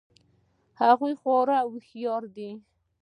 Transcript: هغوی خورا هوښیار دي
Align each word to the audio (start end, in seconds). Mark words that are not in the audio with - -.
هغوی 0.81 1.13
خورا 1.21 1.59
هوښیار 1.71 2.23
دي 2.35 2.49